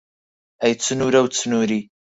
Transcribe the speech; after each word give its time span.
ئەی 0.61 0.73
چنوورە 0.83 1.19
و 1.25 1.27
چنووری 1.35 1.81